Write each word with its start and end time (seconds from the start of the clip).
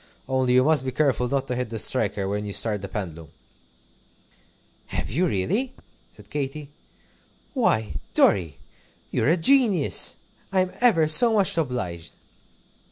Only 0.27 0.53
you 0.55 0.63
must 0.63 0.83
be 0.83 0.91
careful 0.91 1.27
not 1.29 1.47
to 1.47 1.55
hit 1.55 1.69
the 1.69 1.77
striker 1.77 2.27
when 2.27 2.43
you 2.43 2.53
start 2.53 2.81
the 2.81 2.87
pendulum." 2.87 3.29
"Have 4.87 5.11
you, 5.11 5.27
really?" 5.27 5.75
said 6.11 6.31
Katy. 6.31 6.71
"Why, 7.53 7.93
Dorry, 8.15 8.57
you're 9.11 9.29
a 9.29 9.37
genius! 9.37 10.15
I'm 10.51 10.71
ever 10.81 11.07
so 11.07 11.33
much 11.33 11.55
obliged." 11.55 12.15